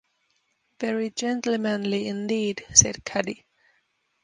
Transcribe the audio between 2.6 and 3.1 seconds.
said